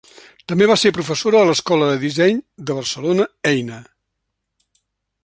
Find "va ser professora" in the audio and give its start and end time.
0.71-1.41